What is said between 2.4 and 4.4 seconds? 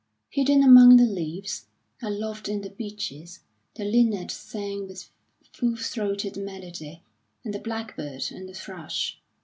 in the beeches, the linnet